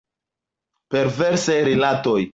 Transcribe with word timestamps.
Perversaj 0.95 1.61
rilatoj. 1.69 2.21